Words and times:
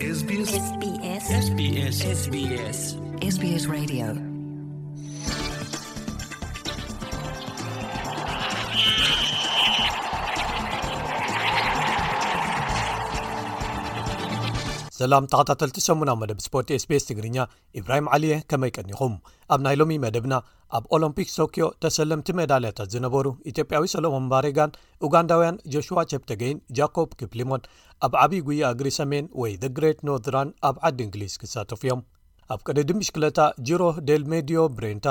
sbssbssbssbs 0.00 1.54
sbs 3.34 3.64
radيو 3.74 4.08
ሰላም 15.02 15.24
ተኸታተልቲ 15.32 15.78
ሰሙናዊ 15.86 16.14
መደብ 16.20 16.38
ስፖርት 16.44 16.68
ስቤስ 16.82 17.04
ትግርኛ 17.08 17.36
ኢብራሂም 17.78 18.08
ዓሊየ 18.14 18.34
ከመይቀኒኹም 18.50 19.14
ኣብ 19.54 19.60
ናይ 19.66 19.74
ሎሚ 19.80 19.92
መደብና 20.04 20.34
ኣብ 20.76 20.84
ኦሎምፒክስ 20.96 21.34
ቶኪዮ 21.40 21.66
ተሰለምቲ 21.82 22.28
ሜዳልያታት 22.38 22.88
ዝነበሩ 22.94 23.26
ኢትዮጵያዊ 23.50 23.86
ሰሎሞን 23.94 24.26
ባሬጋን 24.32 24.74
ኡጋንዳውያን 25.06 25.56
ጆሽዋ 25.74 26.02
ቸፕተገይን 26.12 26.58
ጃኮብ 26.78 27.08
ክፕሊሞን 27.20 27.64
ኣብ 28.08 28.12
ዓብዪ 28.24 28.40
ጉያ 28.48 28.70
እግሪ 28.74 28.90
ሰሜን 29.00 29.26
ወይ 29.42 29.54
ዘ 29.62 29.70
ግሬት 29.78 30.00
ኖርት 30.08 30.28
ራን 30.36 30.50
ኣብ 30.70 30.78
ዓዲ 30.88 30.98
እንግሊዝ 31.06 31.34
ክሳተፉ 31.44 31.82
እዮም 31.88 32.02
ኣብ 32.54 32.60
ቅዲዲ 32.68 32.90
ምሽክለታ 33.00 33.40
ጅሮ 33.70 33.82
ደል 34.10 34.24
ሜዲዮ 34.34 34.60
ብሬንታ 34.76 35.08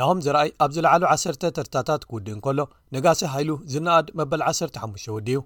ናሆም 0.00 0.18
ዝረኣይ 0.26 0.50
ኣብ 0.64 0.72
ዝለዕሉ 0.78 1.02
ዓሰርተ 1.14 1.52
ተርታታት 1.58 2.02
ክውድእን 2.10 2.42
ከሎ 2.46 2.58
ነጋሴ 2.96 3.22
ሃይሉ 3.36 3.52
ዝነኣድ 3.74 4.08
መበል 4.20 4.44
1ሓሙሸ 4.54 5.06
ወድዩ 5.18 5.38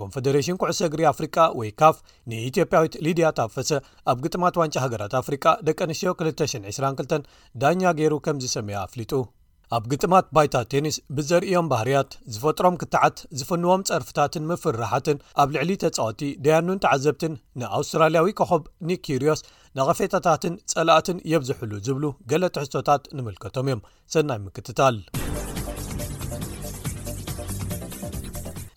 ኮንፈደሬሽን 0.00 0.58
ኩዕሶ 0.62 0.80
እግሪ 0.88 1.02
ኣፍሪቃ 1.12 1.36
ወይ 1.60 1.70
ካፍ 1.80 1.96
ንኢትዮጵያዊት 2.30 2.94
ሊድያ 3.06 3.28
ታብፈሰ 3.38 3.70
ኣብ 4.12 4.18
ግጥማት 4.26 4.58
ዋንጫ 4.60 4.76
ሃገራት 4.84 5.14
ኣፍሪቃ 5.22 5.44
ደቂ 5.68 5.78
ኣንሽትዮ 5.88 6.12
222 6.22 7.30
ዳኛ 7.64 7.82
ገይሩ 8.00 8.14
ከምዚ 8.26 8.46
ሰመየ 8.56 8.78
ኣፍሊጡ 8.86 9.12
ኣብ 9.76 9.84
ግጥማት 9.92 10.26
ባይታ 10.36 10.56
ቴኒስ 10.72 10.96
ብዘርእዮም 11.16 11.66
ባህርያት 11.72 12.12
ዝፈጥሮም 12.34 12.78
ክትዓት 12.82 13.16
ዝፍንዎም 13.38 13.84
ጸርፍታትን 13.88 14.44
ምፍራሓትን 14.50 15.18
ኣብ 15.42 15.50
ልዕሊ 15.56 15.70
ተፃወቲ 15.84 16.22
ደያኑን 16.46 16.80
ተዓዘብትን 16.86 17.34
ንኣውስትራልያዊ 17.62 18.30
ኮኸብ 18.40 18.62
ኒኪርዮስ 18.90 19.42
ንቐፌታታትን 19.78 20.54
ጸላእትን 20.74 21.18
የብዝሕሉ 21.34 21.72
ዝብሉ 21.88 22.06
ገለ 22.32 22.46
ተሕቶታት 22.56 23.04
ንምልከቶም 23.18 23.68
እዮም 23.70 23.82
ሰናይ 24.16 24.40
ምክትታል 24.48 24.98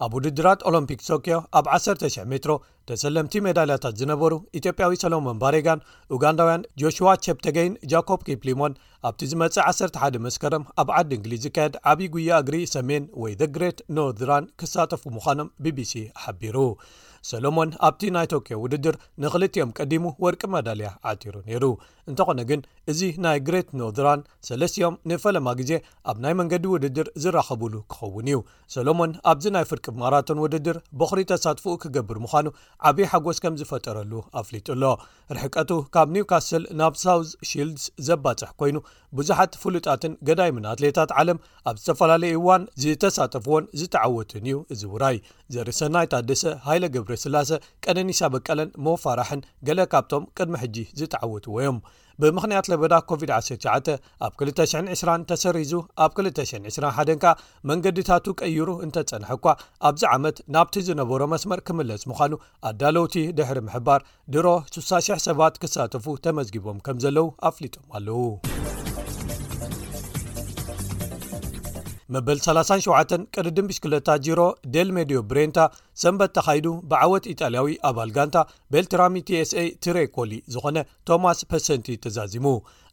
abu 0.05 0.19
dድrat 0.25 0.63
أolmpic 0.69 1.01
tokyo 1.07 1.37
ab 1.57 1.65
1s 1.75 2.23
ሜtro 2.31 2.53
ተሰለምቲ 2.91 3.33
መዳልያታት 3.45 3.93
ዝነበሩ 4.01 4.31
ኢትዮጵያዊ 4.59 4.93
ሶሎሞን 5.03 5.37
ባሬጋን 5.41 5.83
ኡጋንዳውያን 6.15 6.65
ጆሽዋ 6.81 7.13
ቸፕተጋይን 7.25 7.77
ጃኮብ 7.91 8.23
ኪፕሊሞን 8.29 8.73
ኣብቲ 9.09 9.21
ዝመፅእ 9.33 9.61
1ሓደ 9.73 10.15
መስከረም 10.27 10.65
ኣብ 10.81 10.89
ዓዲ 10.97 11.11
እንግሊዝ 11.17 11.41
ዝካየድ 11.45 11.77
ዓብይዪ 11.91 12.09
ጉያ 12.15 12.41
እግሪ 12.43 12.57
ሰሜን 12.75 13.05
ወይ 13.23 13.35
ዘ 13.41 13.47
ግሬት 13.57 13.79
ኖርድራን 13.99 14.49
ክሳተፉ 14.61 15.03
ምኳኖም 15.17 15.53
ቢቢሲ 15.63 15.93
ሓቢሩ 16.23 16.57
ሰሎሞን 17.29 17.71
ኣብቲ 17.87 18.03
ናይ 18.13 18.27
ቶክዮ 18.31 18.55
ውድድር 18.61 18.95
ንኽልቲኦም 19.23 19.71
ቀዲሙ 19.77 20.05
ወርቂ 20.23 20.41
መዳልያ 20.53 20.87
ዓቲሩ 21.09 21.33
ነይሩ 21.47 21.65
እንተኾነ 22.09 22.39
ግን 22.49 22.61
እዚ 22.91 23.01
ናይ 23.25 23.37
ግሬት 23.47 23.67
ኖርዘራን 23.79 24.21
ሰለስትኦም 24.47 24.95
ንፈለማ 25.09 25.49
ግዜ 25.59 25.71
ኣብ 26.11 26.17
ናይ 26.23 26.33
መንገዲ 26.39 26.65
ውድድር 26.73 27.09
ዝራኸብሉ 27.25 27.73
ክኸውን 27.93 28.29
እዩ 28.31 28.39
ሰሎሞን 28.75 29.13
ኣብዚ 29.31 29.45
ናይ 29.55 29.65
ፍርቂ 29.71 29.85
ማራቶን 30.03 30.41
ውድድር 30.45 30.79
ብኽሪ 31.01 31.21
ተሳትፉኡ 31.33 31.75
ክገብር 31.83 32.19
ምኳኑ 32.25 32.47
ዓበይ 32.89 33.05
ሓጎስ 33.09 33.37
ከም 33.43 33.55
ዝፈጠረሉ 33.59 34.11
ኣፍሊጡ 34.39 34.67
ኣሎ 34.75 34.83
ርሕቀቱ 35.35 35.71
ካብ 35.95 36.07
ኒውካስል 36.13 36.63
ናብ 36.79 36.93
ሳውስ 37.01 37.27
ሺልድስ 37.49 37.83
ዘባፅሕ 38.07 38.51
ኮይኑ 38.59 38.77
ብዙሓት 39.17 39.51
ፍሉጣትን 39.61 40.13
ገዳይ 40.27 40.49
ምን 40.55 40.65
ኣትሌታት 40.71 41.11
ዓለም 41.21 41.39
ኣብ 41.71 41.75
ዝተፈላለየ 41.81 42.33
እዋን 42.39 42.63
ዝተሳተፍዎን 42.83 43.65
ዝተዓወትን 43.81 44.45
እዩ 44.49 44.55
እዚ 44.75 44.81
ውራይ 44.93 45.17
ዘርእ 45.55 45.77
ሰናይ 45.81 46.07
ታደሰ 46.13 46.43
ሃይለ 46.67 46.85
ገብረ 46.95 47.13
ስላሰ 47.25 47.51
ቀደኒሳ 47.87 48.21
በቀለን 48.35 48.71
መፋራሕን 48.87 49.45
ገሌ 49.69 49.79
ካብቶም 49.93 50.25
ቅድሚ 50.39 50.55
ሕጂ 50.63 50.77
ዝተዓወትዎ 51.01 51.57
ዮም 51.67 51.79
ብምኽንያት 52.21 52.65
ለበዳ 52.71 52.93
ኮቪድ-19 53.09 53.91
ኣብ 54.25 54.33
220 54.41 55.25
ተሰሪዙ 55.31 55.73
ኣብ 56.05 56.11
221 56.23 57.13
ካ 57.23 57.33
መንገዲታቱ 57.71 58.25
ቀይሩ 58.41 58.67
እንተጸንሐኳ 58.85 59.45
ኣብዚ 59.89 60.03
ዓመት 60.15 60.37
ናብቲ 60.55 60.75
ዝነበሮ 60.89 61.21
መስመር 61.33 61.61
ክምለጽ 61.69 62.03
ምዃኑ 62.11 62.33
ኣዳለውቲ 62.71 63.15
ድሕሪ 63.39 63.59
ምሕባር 63.69 64.01
ድሮ 64.35 64.47
600 64.79 65.19
ሰባት 65.27 65.55
ክሳተፉ 65.63 66.05
ተመዝጊቦም 66.27 66.79
ከም 66.87 66.97
ዘለዉ 67.05 67.27
ኣፍሊጦም 67.51 67.85
ኣለዉ 67.97 68.23
መበል 72.13 72.39
37 72.43 73.11
ቅሪድን 73.35 73.67
ብሽ2ለታ 73.67 74.09
ጅሮ 74.23 74.39
ዴል 74.73 74.89
ሜድዮ 74.95 75.19
ብሬንታ 75.29 75.59
ሰንበት 76.03 76.31
ተኻይዱ 76.37 76.67
ብዓወት 76.91 77.25
ኢጣልያዊ 77.33 77.69
ኣባል 77.89 78.11
ጋንታ 78.17 78.37
ቤልትራሚ 78.73 79.15
tስ 79.29 79.51
ኤ 79.63 79.65
ትሬኮሊ 79.83 80.31
ዝኾነ 80.53 80.77
ቶማስ 81.07 81.39
ፐሰንቲ 81.51 81.87
ተዛዚሙ 82.03 82.45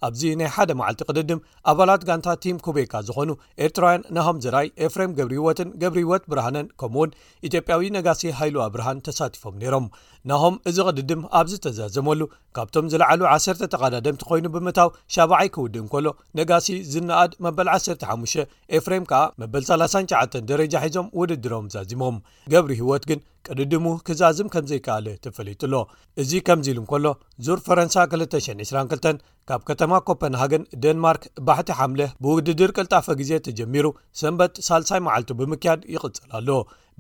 ኣብዚ 0.06 0.20
ናይ 0.41 0.48
ሓደ 0.54 0.70
መዓልቲ 0.78 1.00
ቅድድም 1.10 1.41
ኣባላት 1.70 2.02
ጋንታ 2.08 2.26
ቲም 2.42 2.56
ኩቤካ 2.64 2.94
ዝኾኑ 3.06 3.30
ኤርትራውያን 3.66 4.02
ናሆም 4.16 4.36
ዝራኣይ 4.44 4.69
ኤፍሬም 4.86 5.14
ገብሪሂይወትን 5.19 5.70
ገብሪሂይወት 5.82 6.24
ብርሃነን 6.32 6.66
ከምኡ 6.80 6.96
ውን 7.02 7.14
ኢትዮጵያዊ 7.48 7.86
ነጋሲ 7.96 8.22
ሃይልዋ 8.41 8.64
ብርሃን 8.74 9.00
ተሳቲፎም 9.06 9.54
ነይሮም 9.62 9.86
ናሆም 10.32 10.54
እዚ 10.70 10.78
ቅድድም 10.88 11.22
ኣብዚ 11.40 11.52
ተዛዘመሉ 11.64 12.20
ካብቶም 12.58 12.86
ዝለዓሉ 12.92 13.20
1ሰ 13.32 13.66
ተቃዳድምቲ 13.75 14.22
ኮይኑ 14.30 14.44
ብምእታው 14.56 14.88
ሻባዓይ 15.16 15.50
ክውድእ 15.56 15.82
እንከሎ 15.84 16.06
ነጋሲ 16.40 16.69
ዝነኣድ 16.92 17.34
መበል 17.46 17.70
15 17.75 18.38
ኤፍሬም 18.78 19.06
ከዓ 19.12 19.22
መበል39 19.42 20.38
ደረጃ 20.52 20.75
ሒዞም 20.86 21.08
ውድድሮም 21.20 21.66
ዛዚሞም 21.76 22.16
ገብሪ 22.54 22.76
ወ 22.88 22.92
ግን 23.10 23.19
ቅድድሙ 23.48 23.86
ክዛዝም 24.06 24.48
ከም 24.54 24.64
ዘይከኣለ 24.70 25.06
ተፈለይጡሎ 25.25 25.75
እዚ 26.22 26.31
ከምዚ 26.47 26.66
ኢሉ 26.72 26.78
እምከሎ 26.82 27.06
ዙር 27.47 27.59
ፈረንሳ 27.66 27.94
222 28.14 29.22
ካብ 29.50 29.60
ከተማ 29.69 29.92
ኮፐንሃገን 30.09 30.64
ደንማርክ 30.84 31.22
ባሕቲ 31.48 31.69
ሓምለ 31.78 32.03
ብውድድር 32.25 32.70
ቅልጣፈ 32.78 33.06
ግዜ 33.20 33.31
ተጀሚሩ 33.47 33.87
ሰንበት 34.20 34.54
ሳልሳይ 34.69 35.00
መዓልቱ 35.06 35.31
ብምክያድ 35.41 35.82
ይቕፅል 35.94 36.31
ኣሎ 36.38 36.50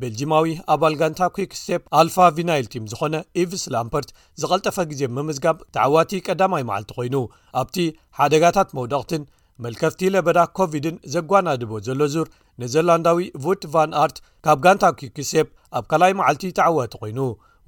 ቤልጂማዊ 0.02 0.48
ኣብ 0.72 0.82
ኣልጋንታ 0.88 1.20
ኩክስቴፕ 1.36 1.82
ኣልፋ 2.00 2.16
ቪናይል 2.36 2.66
ቲም 2.72 2.84
ዝኾነ 2.92 3.16
ኢቭስላምፐርት 3.42 4.10
ዝቐልጠፈ 4.42 4.76
ግዜ 4.90 5.02
ምምዝጋብ 5.16 5.56
ተዓዋቲ 5.76 6.10
ቀዳማይ 6.28 6.64
መዓልቲ 6.68 6.90
ኮይኑ 6.98 7.16
ኣብቲ 7.62 7.76
ሓደጋታት 8.18 8.68
መውደቕትን 8.78 9.22
መልከፍቲ 9.64 10.00
ለበዳ 10.14 10.38
ኮቪድን 10.58 10.96
ዘጓናድቦ 11.14 11.70
ዘሎ 11.86 12.02
ዙር 12.14 12.26
ነዘላንዳዊ 12.62 13.18
ቡድ 13.44 13.62
ቫን 13.74 13.90
ኣርት 14.02 14.16
ካብ 14.44 14.58
ጋንታክኪሴp 14.66 15.48
ኣብ 15.78 15.84
ካላይ 15.92 16.12
መዓልቲ 16.20 16.44
ተዓዋቲ 16.58 16.92
ኮይኑ 17.00 17.18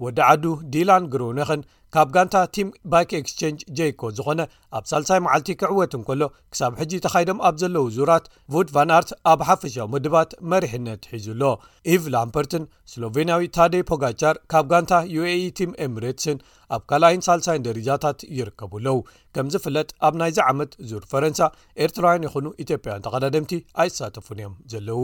ወዲ 0.05 0.19
ዓዱ 0.33 0.45
ዲላን 0.73 1.05
ግሮነኽን 1.13 1.63
ካብ 1.95 2.09
ጋንታ 2.15 2.37
ቲም 2.55 2.69
ባክ 2.91 3.11
ኤክስቸንጅ 3.19 3.59
jኮ 3.79 4.01
ዝኾነ 4.17 4.41
ኣብ 4.79 4.85
ሳልሳይ 4.91 5.21
መዓልቲ 5.25 5.49
ክዕወት 5.61 5.95
ንከሎ 6.01 6.23
ክሳብ 6.53 6.73
ሕጂ 6.81 6.93
ተኻይዶም 7.05 7.39
ኣብ 7.49 7.55
ዘለዉ 7.63 7.87
ዙራት 7.97 8.27
ፉድቫናርት 8.55 9.11
ኣብ 9.33 9.41
ሓፈሻዊ 9.49 9.87
ምድባት 9.95 10.31
መሪሕነት 10.53 11.03
ሒዙ 11.13 11.27
ሎ 11.41 11.53
ኢቭ 11.95 12.03
ላምፐርትን 12.15 12.65
ስሎቬንያዊ 12.93 13.45
ታደይ 13.57 13.83
ፖጋቻር 13.91 14.39
ካብ 14.53 14.65
ጋንታ 14.73 14.93
ዩaኢ 15.17 15.45
ቲም 15.61 15.73
ኤምሬትስን 15.87 16.39
ኣብ 16.77 16.85
ካልኣይን 16.93 17.25
ሳልሳይን 17.29 17.67
ደረጃታት 17.69 18.21
ይርከቡኣለዉ 18.39 18.99
ከም 19.37 19.51
ዝፍለጥ 19.55 19.89
ኣብ 20.09 20.17
ናይዚ 20.23 20.39
ዓመት 20.51 20.73
ዙር 20.93 21.03
ፈረንሳ 21.13 21.41
ኤርትራውያን 21.87 22.29
ይኹኑ 22.29 22.47
ኢትዮጵያን 22.67 23.05
ተቀዳደምቲ 23.09 23.53
ኣይሳተፉን 23.85 24.41
እዮም 24.43 24.55
ዘለዉ 24.75 25.01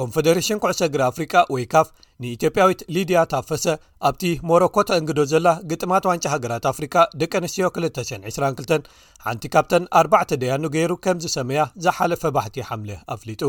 ኮንፈደሬሽን 0.00 0.60
ኩዕሰ 0.62 0.82
ግሪ 0.92 1.02
ኣፍሪቃ 1.10 1.32
ወይ 1.54 1.64
ካፍ 1.72 1.88
ንኢትዮጵያዊት 2.22 2.80
ሊድያ 2.94 3.18
ታፈሰ 3.32 3.64
ኣብቲ 4.08 4.22
ሞሮኮ 4.48 4.76
ተእንግዶ 4.88 5.20
ዘላ 5.32 5.48
ግጥማት 5.70 6.04
ዋንጫ 6.10 6.24
ሃገራት 6.34 6.64
ኣፍሪቃ 6.70 6.94
ደቂ 7.20 7.32
ኣንስትዮ 7.40 7.66
2922 7.80 8.88
ሓንቲ 9.26 9.44
ካብተን 9.54 9.84
ኣርባዕተ 10.00 10.30
ደያኑ 10.42 10.64
ገይሩ 10.76 10.92
ከምዝሰመያ 11.06 11.64
ዝሓለፈ 11.86 12.22
ባህት 12.36 12.56
ሓምለ 12.68 12.92
ኣፍሊጡ 13.14 13.44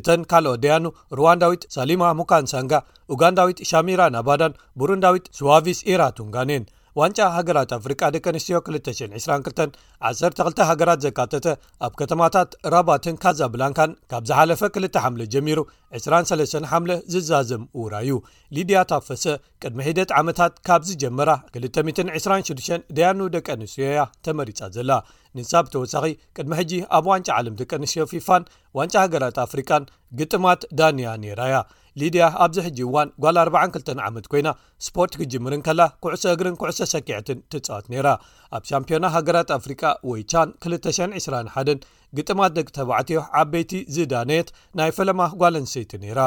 እተን 0.00 0.22
ካልኦ 0.32 0.54
ደያኑ 0.64 0.86
ሩዋንዳዊት 1.20 1.64
ሳሊማ 1.76 2.02
ሙካንሳንጋ 2.20 2.72
ኡጋንዳዊት 3.14 3.60
ሻሚራ 3.72 4.00
ናባዳን 4.16 4.58
ቡሩንዳዊት 4.82 5.26
ስዋቪስ 5.40 5.80
ኢራ 5.92 6.02
ቱንጋንን 6.20 6.64
ዋንጫ 6.98 7.18
ሃገራት 7.34 7.70
ኣፍሪቃ 7.76 8.00
ደቂ 8.14 8.24
ኣንስትዮ 8.32 8.56
222 8.76 9.74
12 10.08 10.62
ሃገራት 10.70 11.00
ዘካተተ 11.04 11.46
ኣብ 11.86 11.92
ከተማታት 12.00 12.50
ራባትን 12.74 13.16
ካዛ 13.22 13.40
ብላንካን 13.52 13.92
ካብ 14.10 14.24
ዝሓለፈ 14.30 14.60
ክል 14.74 14.86
ሓምለ 15.04 15.22
ጀሚሩ 15.34 15.60
23 16.00 16.64
ሓምለ 16.70 16.92
ዝዛዘም 17.14 17.64
ውራእዩ 17.82 18.10
ሊድያ 18.58 18.80
ታፈሰ 18.92 19.24
ቅድሚ 19.64 19.80
ሂደት 19.88 20.10
ዓመታት 20.20 20.54
ካብዝጀመራ 20.68 21.30
226 21.58 22.92
ድያኑ 22.98 23.20
ደቂ 23.36 23.46
ኣንስትዮ 23.56 23.84
እያ 23.92 24.02
ተመሪፃ 24.28 24.60
ዘላ 24.78 24.92
ንሳብ 25.38 25.66
ተወሳኺ 25.72 26.04
ቅድሚ 26.36 26.52
ሕጂ 26.60 26.72
ኣብ 26.96 27.04
ዋንጫ 27.12 27.28
ዓለም 27.40 27.54
ደቂ 27.60 27.70
ኣንስትዮ 27.80 28.06
ፊፋን 28.12 28.44
ዋንጫ 28.78 28.94
ሃገራት 29.04 29.36
ኣፍሪካን 29.46 29.84
ግጥማት 30.20 30.62
ዳንያ 30.80 31.08
ነይራያ 31.24 31.56
ሊድያ 32.00 32.24
ኣብዚ 32.44 32.56
ሕጂ 32.66 32.78
እዋን 32.86 33.08
ጓል 33.22 33.36
4ዓ 33.46 33.62
2ልት 33.76 33.88
ዓመት 34.08 34.26
ኮይና 34.32 34.48
ስፖርት 34.86 35.12
ክጅምርን 35.20 35.62
ከላ 35.66 35.80
ኩዕሶ 36.04 36.24
እግርን 36.34 36.56
ኩዕሶ 36.60 36.78
ሸኪዕትን 36.92 37.38
ትጽወት 37.52 37.86
ነይራ 37.92 38.08
ኣብ 38.56 38.64
ሻምፒዮና 38.70 39.06
ሃገራት 39.16 39.50
ኣፍሪቃ 39.58 39.82
ወይ 40.10 40.22
ቻን 40.32 40.48
221 40.68 41.84
ግጥማት 42.18 42.52
ደቂ 42.58 42.68
ተባዕትዮ 42.78 43.18
ዓበይቲ 43.40 43.72
ዝዳነየት 43.96 44.48
ናይ 44.78 44.90
ፈለማ 44.96 45.20
ጓለኣንሰይቲ 45.40 45.90
ነይራ 46.04 46.20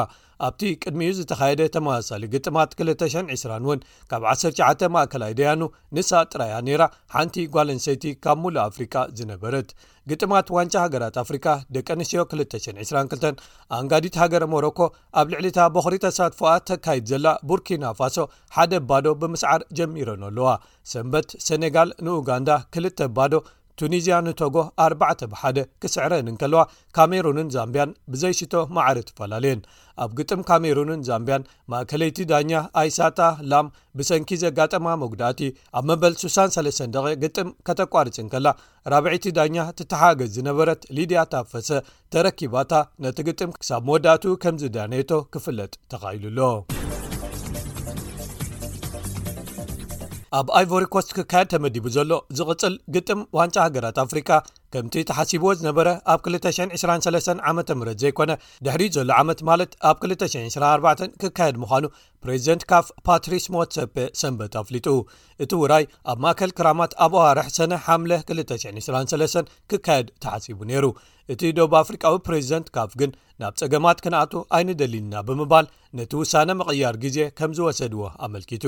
ኣብቲ 0.46 0.62
ቅድሚኡ 0.82 1.10
ዝተኻየደ 1.18 1.62
ተመሳሳሊ 1.74 2.22
ግጥማት 2.34 2.70
220 2.80 3.44
እውን 3.64 3.80
ካብ 4.10 4.22
19 4.30 4.88
ማእከላይ 4.94 5.32
ደያኑ 5.38 5.60
ንሳ 5.96 6.10
ጥራያ 6.32 6.54
ነይራ 6.68 6.82
ሓንቲ 7.14 7.36
ጓልኣንሰይቲ 7.54 8.04
ካብ 8.24 8.38
ሙሉእ 8.44 8.62
ኣፍሪቃ 8.68 8.94
ዝነበረት 9.18 9.68
ግጥማት 10.12 10.48
ዋንጫ 10.56 10.74
ሃገራት 10.84 11.14
ኣፍሪካ 11.24 11.46
ደቂ 11.76 11.86
ኣንስትዮ 11.96 12.20
222 12.32 13.44
ኣንጋዲት 13.78 14.16
ሃገረ 14.22 14.44
ሞሮኮ 14.54 14.80
ኣብ 15.20 15.28
ልዕሊታ 15.34 15.60
በኽሪ 15.76 15.94
ተሳትፎኣት 16.06 16.64
ተካይድ 16.70 17.06
ዘላ 17.12 17.26
ቡርኪናፋሶ 17.50 18.18
ሓደ 18.56 18.74
ባዶ 18.90 19.06
ብምስዓር 19.22 19.62
ጀሚረን 19.80 20.24
ኣለዋ 20.30 20.50
ሰንበት 20.94 21.30
ሰነጋል 21.48 21.92
ኡጋንዳ 22.22 22.50
ክልተ 22.74 23.00
ባዶ 23.18 23.34
ቱኒዝያ 23.80 24.16
ንቶጎ 24.24 24.56
ኣ 24.82 24.84
ብሓደ 25.30 25.58
ክስዕረን 25.82 26.28
እንከለዋ 26.32 26.60
ካሜሩንን 26.96 27.48
ዛምብያን 27.54 27.94
ብዘይሽቶ 28.12 28.54
መዕሪ 28.76 28.98
ትፈላለየን 29.08 29.62
ኣብ 30.04 30.10
ግጥም 30.18 30.42
ካሜሩንን 30.48 31.00
ዛምብያን 31.08 31.46
ማእከለይቲ 31.72 32.18
ዳኛ 32.32 32.52
ኣይሳታ 32.82 33.18
ላም 33.52 33.72
ብሰንኪ 34.00 34.30
ዘጋጠማ 34.44 34.86
መጉዳእቲ 35.02 35.40
ኣብ 35.80 35.84
መበል 35.92 36.14
63 36.22 36.80
ደ 36.96 37.02
ግጥም 37.24 37.50
ከተቋርፅንከላ 37.68 38.46
ራብዒይቲ 38.94 39.26
ዳኛ 39.40 39.56
እትተሓገዝ 39.72 40.30
ዝነበረት 40.38 40.84
ሊድያ 40.98 41.24
ታ 41.34 41.42
ፈሰ 41.54 41.70
ተረኪባእታ 42.14 42.72
ነቲ 43.06 43.18
ግጥም 43.30 43.56
ክሳብ 43.60 43.82
መወዳእቱ 43.90 44.24
ከምዚ 44.44 44.64
ደነቶ 44.78 45.12
ክፍለጥ 45.34 45.72
ተኻኢሉሎ 45.94 46.40
ኣብ 50.38 50.46
ኣይቨሪኮስ 50.58 51.06
ክካየድ 51.16 51.48
ተመዲቡ 51.52 51.84
ዘሎ 51.96 52.10
ዝቕፅል 52.38 52.74
ግጥም 52.94 53.20
ዋንጫ 53.38 53.56
ሃገራት 53.66 53.96
አፍሪካ 54.04 54.28
ከምቲ 54.74 54.94
ተሓሲብዎ 55.08 55.50
ዝነበረ 55.58 55.88
ኣብ 56.12 56.20
223 56.34 57.28
ዓ 57.48 57.50
ም 57.58 57.62
ዘይኮነ 58.02 58.32
ድሕሪ 58.66 58.82
ዘሎ 58.96 59.10
ዓመት 59.22 59.40
ማለት 59.48 59.72
ኣብ 59.88 59.96
224 60.04 61.04
ክካየድ 61.22 61.56
ምዃኑ 61.62 61.84
ፕሬዝደንት 62.24 62.62
ካፍ 62.70 62.86
ፓትሪስ 63.06 63.44
ሞት 63.54 63.70
ሰፔ 63.76 63.96
ሰንበት 64.20 64.54
ኣፍሊጡ 64.62 64.86
እቲ 65.46 65.52
ውራይ 65.62 65.84
ኣብ 66.10 66.18
ማእከል 66.24 66.52
ክራማት 66.58 66.92
ኣብ 67.06 67.12
ኣዋርሒ 67.20 67.48
ሰነ 67.58 67.72
ሓምለ 67.86 68.12
223 68.32 69.52
ክካየድ 69.72 70.08
ተሓሲቡ 70.24 70.58
ነይሩ 70.72 70.84
እቲ 71.32 71.42
ደብ 71.60 71.72
ኣፍሪቃዊ 71.82 72.14
ፕሬዚደንት 72.26 72.66
ካፍ 72.76 72.90
ግን 73.00 73.12
ናብ 73.42 73.54
ፀገማት 73.62 73.98
ክንኣቱ 74.06 74.32
ኣይንደሊልና 74.56 75.14
ብምባል 75.30 75.66
ነቲ 75.98 76.12
ውሳነ 76.22 76.50
መቕያር 76.60 76.96
ግዜ 77.04 77.18
ከም 77.40 77.52
ዝወሰድዎ 77.58 78.02
ኣመልኪቱ 78.26 78.64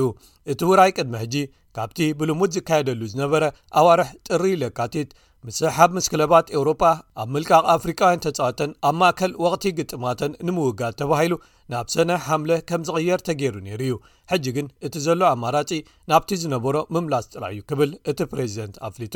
እቲ 0.53 0.61
ውራይ 0.73 0.91
ቅድሚ 0.99 1.15
ህጂ 1.25 1.35
ካብቲ 1.77 1.99
ብልሙድ 2.21 2.51
ዝካየደሉ 2.57 3.01
ዝነበረ 3.13 3.43
ኣዋርሕ 3.81 4.09
ጥሪ 4.29 4.43
ለካቲት 4.61 5.09
ምስሓብ 5.47 5.91
ምስክለባት 5.97 6.47
ኤውሮጳ 6.55 6.81
ኣብ 7.21 7.27
ምልቃቕ 7.33 7.65
ኣፍሪካውያን 7.75 8.21
ተፃወተን 8.23 8.71
ኣብ 8.87 8.95
ማእከል 9.01 9.33
ወቅቲ 9.43 9.65
ግጥማተን 9.77 10.31
ንምውጋድ 10.47 10.95
ተባሂሉ 11.01 11.33
ናብ 11.71 11.87
ሰነ 11.93 12.11
ሓምለ 12.25 12.51
ከም 12.69 12.81
ዝቕየር 12.87 13.21
ተገይሩ 13.27 13.55
ነይሩ 13.67 13.79
እዩ 13.85 13.95
ሕጂ 14.31 14.45
ግን 14.57 14.67
እቲ 14.87 14.93
ዘሎ 15.05 15.21
ኣማራጺ 15.35 15.71
ናብቲ 16.11 16.31
ዝነበሮ 16.41 16.75
ምምላስ 16.95 17.25
ጥራ 17.33 17.43
እዩ 17.53 17.61
ክብል 17.69 17.91
እቲ 18.11 18.19
ፕሬዚደንት 18.31 18.75
ኣፍሊጡ 18.87 19.15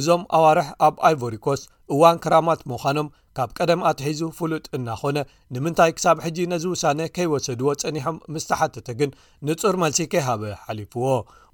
እዞም 0.00 0.22
ኣዋርሕ 0.38 0.68
ኣብ 0.86 0.94
ኣይቨሪኮስ 1.08 1.62
እዋን 1.94 2.16
ክራማት 2.24 2.60
ምዃኖም 2.70 3.08
ካብ 3.36 3.50
ቀደም 3.58 3.80
ኣትሒዙ 3.90 4.20
ፍሉጥ 4.38 4.64
እናኾነ 4.76 5.18
ንምንታይ 5.54 5.92
ክሳብ 5.96 6.16
ሕጂ 6.24 6.38
ነዝውሳነ 6.52 7.00
ከይወሰድዎ 7.16 7.68
ጸኒሖም 7.82 8.16
ምስ 8.34 8.44
ተሓተተ 8.50 8.88
ግን 9.00 9.12
ንጹር 9.48 9.76
መልሲ 9.82 10.00
ከይሃበ 10.14 10.42
ሓሊፍዎ 10.64 11.04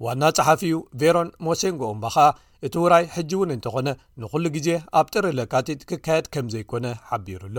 ዋና 0.07 0.21
ጸሓፍኡ 0.39 0.71
ቬሮን 1.03 1.29
ሞሴንጎኦም 1.47 2.01
በኸኣ 2.05 2.27
እቲ 2.67 2.75
ውራይ 2.83 3.05
ሕጂ 3.15 3.31
እውን 3.37 3.53
እንተኾነ 3.57 3.87
ንዅሉ 4.23 4.43
ግዜ 4.57 4.69
ኣብ 4.99 5.07
ጥሪ 5.13 5.25
ለካቲት 5.39 5.83
ክካየድ 5.91 6.25
ከም 6.35 6.49
ዘይኮነ 6.55 6.85
ሓቢሩሎ 7.11 7.57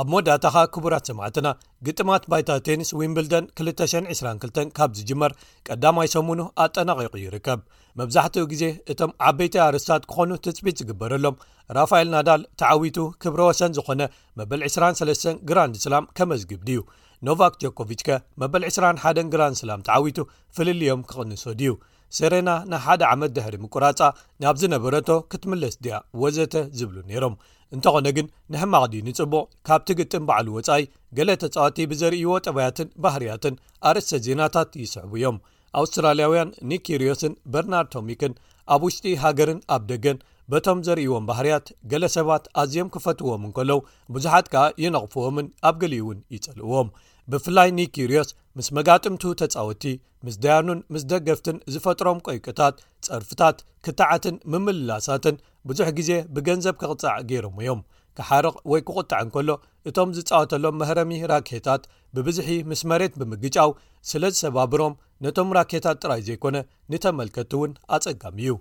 ኣብ 0.00 0.06
መወዳእታ 0.12 0.44
ኻ 0.54 0.62
ክቡራት 0.74 1.04
ሰማዕትና 1.08 1.48
ግጥማት 1.86 2.22
ባይታ 2.30 2.48
ቴኒስ 2.66 2.88
ዊምብልደን 2.98 3.44
222 3.60 4.72
ካብ 4.76 4.90
ዝጅመር 4.98 5.32
ቀዳማይ 5.68 6.08
ሰሙኑ 6.14 6.40
ኣጠነቂቑ 6.64 7.12
ይርከብ 7.24 7.60
መብዛሕትኡ 8.00 8.44
ግዜ 8.52 8.64
እቶም 8.92 9.12
ዓበይታዊ 9.28 9.62
ኣረስታት 9.66 10.08
ክኾኑ 10.12 10.30
ትፅቢት 10.46 10.78
ዝግበረሎም 10.82 11.36
ራፋኤል 11.78 12.08
ናዳል 12.16 12.42
ተዓዊቱ 12.62 12.98
ክብረ 13.24 13.40
ወሰን 13.50 13.74
ዝኾነ 13.78 14.02
መበል 14.40 14.62
23 14.70 15.28
ግራንድ 15.50 15.76
ስላም 15.86 16.08
ከመዝግብ 16.18 16.60
ድዩ 16.70 16.80
ኖቫክ 17.28 17.54
ጆኮቭችከ 17.64 18.10
መበል 18.40 18.62
21 18.72 19.26
ግራንስላም 19.34 19.84
ተዓዊቱ 19.88 20.18
ፍልልዮም 20.56 21.04
ክቕንሶ 21.10 21.44
ድዩ 21.60 21.72
ሰሬና 22.18 22.50
ናሓደ 22.72 23.02
ዓመት 23.14 23.30
ደሕሪ 23.36 23.54
ምቁራጻ 23.62 24.00
ናብ 24.42 24.56
ዝነበረቶ 24.62 25.08
ክትምለስ 25.30 25.76
ድያ 25.84 25.94
ወዘተ 26.22 26.54
ዝብሉ 26.78 26.96
ነይሮም 27.10 27.34
እንተኾነ 27.74 28.08
ግን 28.16 28.26
ንሕማቕዲ 28.52 28.94
ንጽቡቕ 29.06 29.42
ካብ 29.66 29.82
ትግጥም 29.88 30.24
በዕሉ 30.28 30.48
ወፃይ 30.58 30.82
ገሌ 31.18 31.30
ተጻዋቲ 31.42 31.76
ብዘርእይዎ 31.90 32.32
ጠባያትን 32.46 32.88
ባህርያትን 33.04 33.54
ኣርእስተ 33.90 34.20
ዜናታት 34.26 34.70
ይስሕቡ 34.82 35.10
እዮም 35.20 35.38
ኣውስትራልያውያን 35.80 36.54
ኒኪርዮስን 36.70 37.32
በርናርድ 37.54 37.90
ቶሚክን 37.96 38.34
ኣብ 38.74 38.82
ውሽጢ 38.88 39.14
ሃገርን 39.24 39.60
ኣብ 39.76 39.82
ደገን 39.92 40.18
በቶም 40.52 40.78
ዘርእይዎም 40.86 41.26
ባህርያት 41.30 41.66
ገሌ 41.90 42.04
ሰባት 42.18 42.44
ኣዝዮም 42.62 42.92
ክፈትዎምን 42.94 43.52
ከለው 43.56 43.78
ብዙሓት 44.14 44.46
ከኣ 44.52 44.64
ይነቕፍዎምን 44.84 45.46
ኣብ 45.68 45.76
ገሊኡእውን 45.82 46.18
ይጸልእዎም 46.34 46.88
ብፍላይ 47.32 47.68
ኒኪርዮስ 47.76 48.28
ምስ 48.56 48.66
መጋጥምቱ 48.76 49.22
ተፃወቲ 49.40 49.84
ምስ 50.26 50.34
ደያኑን 50.44 50.80
ምስ 50.92 51.02
ደገፍትን 51.12 51.56
ዝፈጥሮም 51.74 52.18
ቆይቁታት 52.26 52.74
ጸርፍታት 53.06 53.56
ክታዓትን 53.86 54.36
ምምልላሳትን 54.52 55.36
ብዙሕ 55.68 55.88
ግዜ 56.00 56.10
ብገንዘብ 56.36 56.74
ክቕጻዕ 56.82 57.16
ገይሮሞ 57.30 57.56
እዮም 57.64 57.80
ክሓርቕ 58.18 58.54
ወይ 58.72 58.80
ክቝጣዕ 58.88 59.20
ንከሎ 59.28 59.50
እቶም 59.90 60.10
ዝፃወተሎም 60.18 60.78
መህረሚ 60.82 61.14
ራኬታት 61.32 61.82
ብብዙሒ 62.16 62.50
ምስ 62.72 62.82
መሬት 62.92 63.14
ብምግጫው 63.22 63.70
ስለዝሰባብሮም 64.10 64.98
ነቶም 65.26 65.50
ራኬታት 65.58 66.00
ጥራይ 66.04 66.22
ዘይኮነ 66.28 66.56
ንተመልከቲ 66.92 67.52
እውን 67.58 67.72
ኣጸጋሚ 67.96 68.38
እዩ 68.46 68.52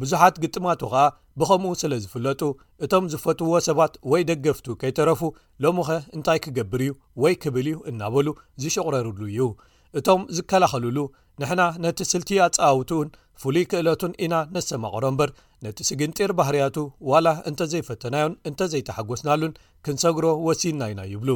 ብዙሓት 0.00 0.36
ግጥማቱ 0.42 0.80
ኸኣ 0.92 1.02
ብከምኡ 1.40 1.72
ስለ 1.82 1.92
ዝፍለጡ 2.02 2.40
እቶም 2.84 3.04
ዝፈትውዎ 3.12 3.56
ሰባት 3.68 3.94
ወይ 4.12 4.22
ደገፍቱ 4.30 4.66
ከይተረፉ 4.80 5.20
ሎም 5.64 5.78
ኸ 5.86 5.96
እንታይ 6.16 6.38
ክገብር 6.44 6.82
እዩ 6.86 6.92
ወይ 7.22 7.34
ክብል 7.42 7.66
እዩ 7.70 7.76
እናበሉ 7.90 8.28
ዝሽቕረሩሉ 8.62 9.20
እዩ 9.32 9.40
እቶም 10.00 10.22
ዝከላኸልሉ 10.36 10.98
ንሕና 11.40 11.62
ነቲ 11.84 11.98
ስልቲያ 12.12 12.40
ፀውትኡን 12.58 13.08
ፍሉይ 13.42 13.64
ክእለቱን 13.70 14.12
ኢና 14.24 14.34
ነሰማቐሮ 14.54 15.04
እምበር 15.10 15.30
ነቲ 15.64 15.78
ስግንጢር 15.88 16.30
ባህርያቱ 16.38 16.76
ዋላ 17.10 17.28
እንተ 17.50 17.60
ዘይፈተናዮን 17.72 18.34
እንተዘይተሓጐስናሉን 18.50 19.52
ክንሰግሮ 19.86 20.24
ወሲና 20.46 20.82
ኢና 20.92 21.02
ይብሉ 21.12 21.30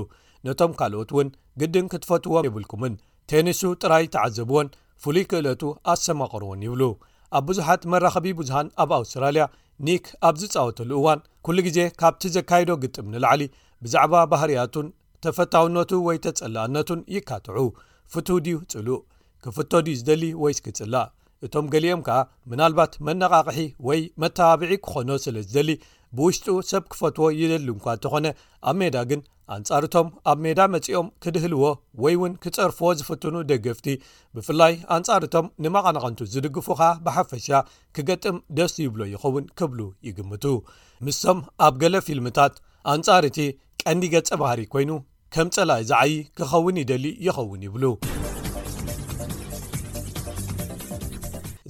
ነቶም 0.49 0.73
ካልኦት 0.81 1.11
እውን 1.15 1.29
ግድን 1.61 1.87
ክትፈትውዎም 1.93 2.47
የብልኩምን 2.49 2.97
ቴኒሱ 3.33 3.63
ጥራይ 3.83 4.05
ተዓዘብዎን 4.17 4.69
ፍሉይ 5.05 5.25
ክእለቱ 5.31 5.63
ኣሰማቐሮዎን 5.95 6.61
ይብሉ 6.69 6.83
ኣብ 7.39 7.45
ብዙሓት 7.49 7.83
መራኸቢ 7.93 8.27
ብዙሃን 8.41 8.69
ኣብ 8.83 8.91
ኣውስትራልያ 8.99 9.45
ኒክ 9.87 10.05
ኣብ 10.29 10.35
ዝፃወተሉ 10.43 10.91
እዋን 11.01 11.21
ኩሉ 11.47 11.57
ግዜ 11.67 11.79
ካብቲ 12.01 12.23
ዘካይዶ 12.37 12.71
ግጥም 12.85 13.09
ኒላዕሊ 13.15 13.43
ብዛዕባ 13.85 14.15
ባህርያቱን 14.33 14.87
ተፈታውነቱ 15.25 15.91
ወይ 16.09 16.19
ተጸላእነቱን 16.27 17.01
ይካትዑ 17.15 17.59
ፍት 18.15 18.29
ድዩ 18.47 18.59
ፅሉእ 18.73 19.01
ክፍቶ 19.45 19.71
ድዩ 19.87 19.95
ዝደሊ 20.01 20.25
ወይ 20.43 20.53
ስክጽላእ 20.59 21.09
እቶም 21.47 21.67
ገሊኦም 21.73 22.03
ከኣ 22.07 22.19
ምናልባት 22.51 22.93
መነቓቅሒ 23.07 23.59
ወይ 23.89 24.01
መተባብዒ 24.23 24.71
ክኾኖ 24.87 25.11
ስለ 25.25 25.37
ዝደሊ 25.49 25.69
ብውሽጡ 26.19 26.47
ሰብ 26.71 26.85
ክፈትዎ 26.93 27.27
ይደሊ 27.41 27.67
እንኳ 27.75 27.87
እንተኾነ 27.97 28.27
ኣብ 28.71 28.77
ሜዳ 28.81 28.97
ግን 29.11 29.21
ኣንጻርቶም 29.55 30.07
ኣብ 30.31 30.39
ሜዳ 30.45 30.59
መጺኦም 30.75 31.09
ክድህልዎ 31.25 31.65
ወይ 32.03 32.15
እውን 32.19 32.33
ክጸርፍዎ 32.45 32.89
ዝፍትኑ 33.01 33.35
ደገፍቲ 33.51 33.89
ብፍላይ 34.37 34.75
ኣንጻርቶም 34.97 35.47
ንመቐናቐንቱ 35.67 36.21
ዝድግፉኻ 36.33 36.81
ብሓፈሻ 37.07 37.49
ክገጥም 37.99 38.39
ደስቱ 38.59 38.79
ይብሎ 38.87 39.03
ይኸውን 39.15 39.47
ክብሉ 39.61 39.81
ይግምቱ 40.09 40.45
ምስቶም 41.09 41.41
ኣብ 41.69 41.77
ገለ 41.85 41.97
ፊልምታት 42.09 42.55
ኣንጻር 42.95 43.25
እቲ 43.31 43.39
ቀንዲ 43.85 44.05
ገጸ 44.17 44.31
ባህሪ 44.43 44.61
ኮይኑ 44.75 44.91
ከም 45.37 45.49
ጸላ 45.57 45.73
ዝዓይ 45.91 46.15
ክኸውን 46.39 46.77
ይደሊ 46.85 47.05
ይኸውን 47.29 47.65
ይብሉ 47.69 47.85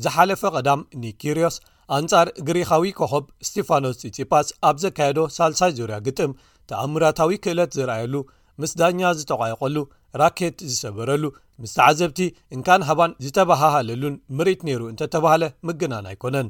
ዝሓለፈ 0.05 0.43
ቀዳም 0.57 0.81
ንኪርዮስ 1.03 1.57
ኣንጻር 1.97 2.29
ግሪኻዊ 2.49 2.85
ኮኸብ 2.99 3.25
ስጢፋኖስ 3.47 3.99
ፂፂፓስ 4.17 4.47
ኣብ 4.69 4.77
ዘካየዶ 4.85 5.19
ሳልሳይ 5.37 5.73
ዙርያ 5.79 5.97
ግጥም 6.07 6.33
ተኣምራታዊ 6.71 7.33
ክእለት 7.45 7.73
ዝረኣየሉ 7.79 8.15
ምስ 8.63 8.73
ዳኛ 8.81 8.99
ዝተቋየቀሉ 9.19 9.77
ራኬት 10.21 10.59
ዝሰበረሉ 10.73 11.25
ምስተዓዘብቲ 11.63 12.21
እንካንሃባን 12.57 13.13
ዝተባህሃለሉን 13.25 14.15
ምርኢት 14.39 14.61
ነይሩ 14.69 14.83
እንተተባህለ 14.93 15.43
ምግናን 15.69 16.09
ኣይኮነን 16.13 16.49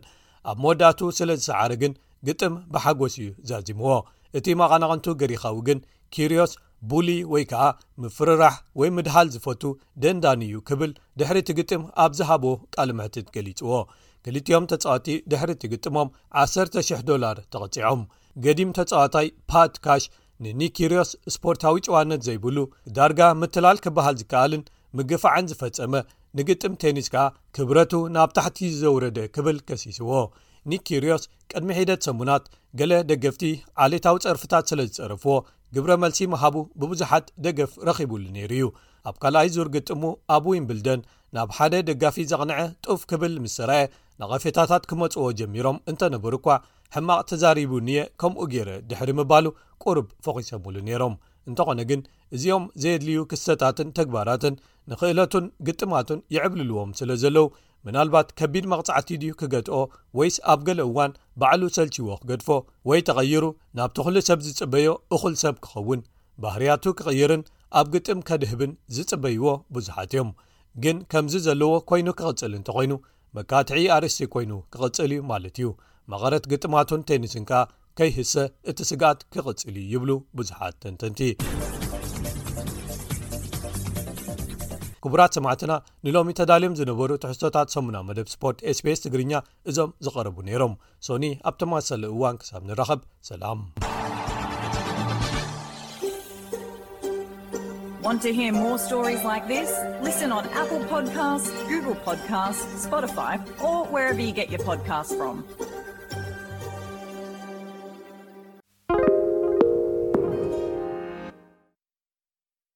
ኣብ 0.50 0.58
መወዳእቱ 0.64 1.00
ስለ 1.18 1.30
ዝሰዓረ 1.40 1.70
ግን 1.82 1.92
ግጥም 2.28 2.54
ብሓጐስ 2.74 3.14
እዩ 3.20 3.28
ዛዚምዎ 3.50 3.90
እቲ 4.38 4.46
መቐናቐንቱ 4.62 5.06
ግሪኻዊ 5.20 5.58
ግን 5.68 5.78
ኪርዮስ 6.14 6.52
ቡሊ 6.90 7.10
ወይ 7.32 7.44
ከዓ 7.50 7.62
ምፍርራሕ 8.02 8.54
ወይ 8.80 8.90
ምድሃል 8.96 9.28
ዝፈቱ 9.34 9.62
ደንዳን 10.02 10.40
እዩ 10.46 10.54
ክብል 10.68 10.90
ድሕሪ 11.18 11.38
ትግጥም 11.48 11.82
ኣብ 12.04 12.12
ዝሃቦ 12.18 12.44
ቃል 12.74 12.90
ምሕትት 12.98 13.28
ገሊፅዎ 13.36 13.72
ክሊጥዮም 14.26 14.64
ተጻዋቲ 14.70 15.06
ድሕሪ 15.32 15.50
ትግጥሞም 15.62 16.08
1,000 16.44 17.02
ዶላር 17.10 17.36
ተቐጺዖም 17.52 18.02
ገዲም 18.44 18.70
ተጻዋታይ 18.78 19.28
ፓትካሽ 19.50 20.04
ንኒኪርዮስ 20.44 21.10
ስፖርታዊ 21.34 21.76
ጭዋነት 21.86 22.22
ዘይብሉ 22.28 22.56
ዳርጋ 22.96 23.20
ምትላል 23.42 23.78
ክበሃል 23.84 24.16
ዝከኣልን 24.22 24.62
ምግፋዕን 24.98 25.48
ዝፈፀመ 25.50 25.94
ንግጥም 26.38 26.72
ቴኒስ 26.82 27.06
ከኣ 27.12 27.24
ክብረቱ 27.56 27.92
ናብ 28.16 28.30
ታሕቲ 28.38 28.58
ዘውረደ 28.80 29.18
ክብል 29.36 29.56
ከሲስዎ 29.68 30.10
ኒኪርዮስ 30.70 31.22
ቅድሚ 31.50 31.68
ሒደት 31.78 32.00
ሰሙናት 32.08 32.44
ገሌ 32.78 32.92
ደገፍቲ 33.10 33.42
ዓሌታዊ 33.84 34.16
ጸርፍታት 34.24 34.64
ስለ 34.70 34.80
ዝጸረፍዎ 34.88 35.34
ግብረ 35.74 35.92
መልሲ 36.02 36.18
ምሃቡ 36.32 36.56
ብብዙሓት 36.80 37.26
ደገፍ 37.44 37.72
ረኺቡሉ 37.88 38.24
ነይሩ 38.36 38.50
እዩ 38.58 38.66
ኣብ 39.08 39.16
ካልኣይ 39.22 39.48
ዙር 39.54 39.68
ግጥሙ 39.74 40.02
ኣብ 40.34 40.44
ውይን 40.50 40.64
ብልደን 40.68 41.00
ናብ 41.36 41.50
ሓደ 41.56 41.74
ደጋፊ 41.88 42.16
ዘቕንዐ 42.30 42.58
ጡፍ 42.84 43.00
ክብል 43.10 43.32
ምስ 43.44 43.54
ስራአ 43.60 43.82
ንቐፌታታት 44.20 44.84
ክመጽዎ 44.90 45.24
ጀሚሮም 45.40 45.80
እንተነበሩ 45.90 46.32
እኳ 46.40 46.48
ሕማቕ 46.94 47.20
ተዛሪቡኒየ 47.30 47.98
ከምኡ 48.20 48.42
ገይረ 48.52 48.70
ድሕሪ 48.90 49.10
ምባሉ 49.20 49.46
ቁርብ 49.84 50.06
ፈኺሶምሉ 50.24 50.76
ነይሮም 50.88 51.14
እንተኾነ 51.50 51.80
ግን 51.90 52.00
እዚኦም 52.36 52.64
ዘየድልዩ 52.82 53.18
ክስተታትን 53.30 53.88
ተግባራትን 53.98 54.54
ንኽእለቱን 54.90 55.44
ግጥማቱን 55.66 56.20
ይዕብልልዎም 56.34 56.90
ስለ 57.00 57.10
ዘለዉ 57.24 57.44
ምናልባት 57.86 58.28
ከቢድ 58.38 58.64
መቕጻዕቲ 58.72 59.08
ድ 59.22 59.24
ክገጥኦ 59.40 59.78
ወይስ 60.18 60.36
ኣብ 60.52 60.60
ገለ 60.68 60.80
እዋን 60.88 61.12
ባዕሉ 61.40 61.62
ሰልችዎ 61.76 62.10
ክገድፎ 62.22 62.48
ወይ 62.90 63.00
ተቐይሩ 63.08 63.44
ናብቲ 63.78 63.98
ዅሉ 64.06 64.16
ሰብ 64.28 64.40
ዝጽበዮ 64.46 64.88
እኹል 65.16 65.34
ሰብ 65.44 65.56
ክኸውን 65.66 66.00
ባህርያቱ 66.44 66.84
ክቕይርን 67.00 67.42
ኣብ 67.80 67.86
ግጥም 67.94 68.18
ከድህብን 68.30 68.72
ዝጽበይዎ 68.96 69.46
ብዙሓት 69.76 70.10
እዮም 70.16 70.30
ግን 70.84 70.96
ከምዚ 71.14 71.34
ዘለዎ 71.46 71.72
ኮይኑ 71.92 72.08
ክቕፅል 72.20 72.54
እንተኮይኑ 72.58 72.92
መካትዒ 73.38 73.82
ኣርስቲ 73.98 74.28
ኮይኑ 74.34 74.52
ክቕፅል 74.74 75.12
እዩ 75.16 75.22
ማለት 75.32 75.56
እዩ 75.60 75.70
መቐረት 76.12 76.44
ግጥማቱን 76.54 77.06
ተኒስን 77.10 77.46
ከኣ 77.52 77.62
ከይህሰ 78.00 78.34
እቲ 78.72 78.78
ስጋኣት 78.92 79.20
ክቕፅል 79.34 79.76
ይብሉ 79.94 80.10
ብዙሓት 80.40 80.76
ተንተንቲ 80.84 81.20
ክቡራት 85.04 85.32
ሰማዕትና 85.38 85.72
ንሎሚ 86.06 86.28
ተዳልዮም 86.38 86.74
ዝነበሩ 86.80 87.10
ትሕሶታት 87.24 87.68
ሰሙና 87.76 87.96
መደብ 88.08 88.26
ስፖርት 88.34 88.58
ስpስ 88.78 89.00
ትግርኛ 89.06 89.32
እዞም 89.72 89.90
ዝቐርቡ 90.06 90.36
ነይሮም 90.48 90.74
ሶኒ 91.08 91.24
ኣብ 91.50 91.56
ተማሰእዋን 91.64 92.38
ክሳብ 92.42 92.62
ንረኸብ 92.70 93.02
ሰላምፖ 93.30 93.62